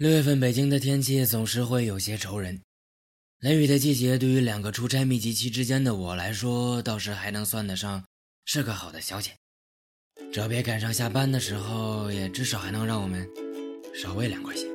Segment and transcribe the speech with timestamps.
[0.00, 2.58] 六月份北京的天气总是会有些愁人，
[3.40, 8.02] 雷雨的季节对于两个出差密集期之间的我来说，倒是还能算得上
[8.46, 9.32] 是个好的消遣。
[10.32, 13.28] 只要别赶上下班的时候，也至少还能让我们
[13.94, 14.66] 稍微凉快些。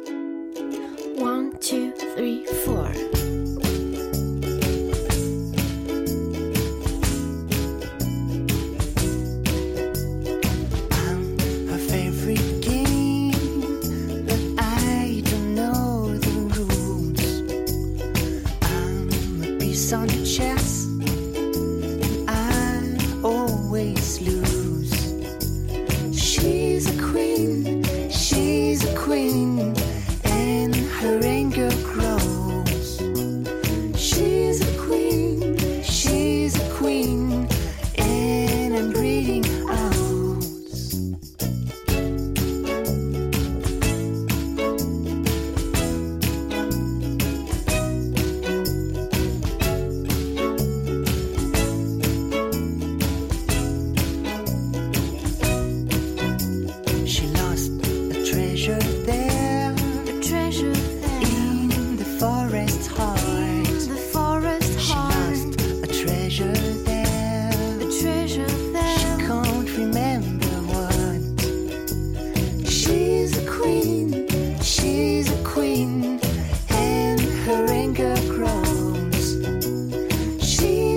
[1.17, 3.64] One two three four。
[19.75, 20.87] On the chess,
[22.29, 24.93] I always lose.
[26.17, 29.75] She's a queen, she's a queen,
[30.23, 32.04] and her anger grows.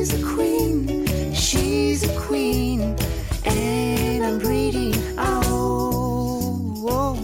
[0.09, 2.97] She's a queen, she's a queen,
[3.45, 5.45] and I'm breathing out.
[5.45, 7.17] Oh, oh.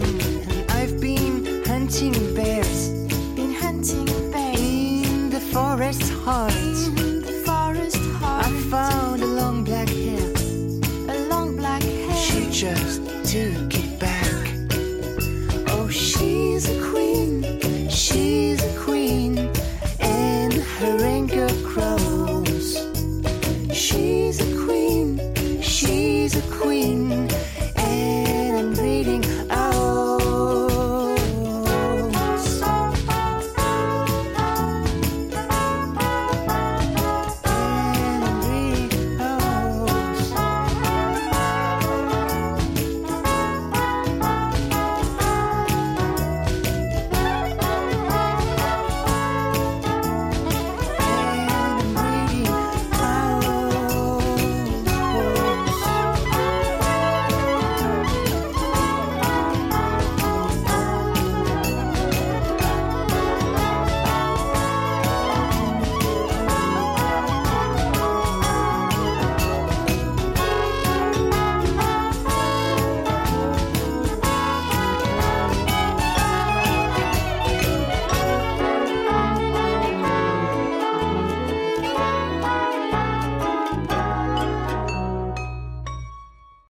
[0.00, 2.88] And I've been hunting bears
[3.36, 7.11] Been hunting bears in the forest heart.
[13.34, 13.61] I